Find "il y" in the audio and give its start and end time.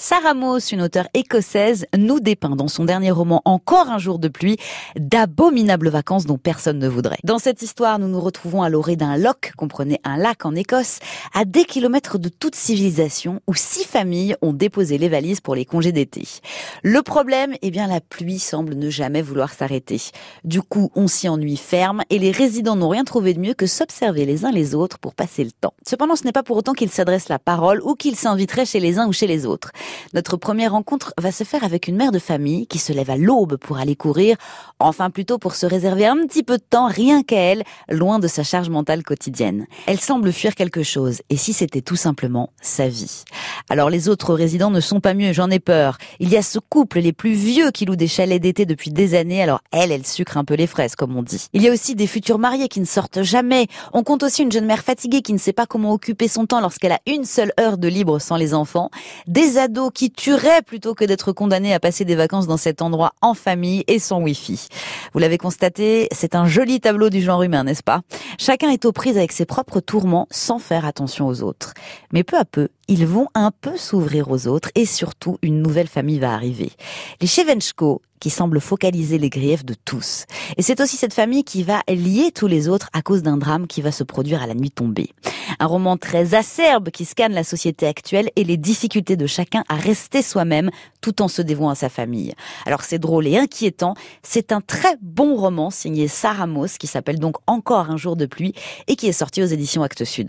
46.20-46.36, 51.52-51.68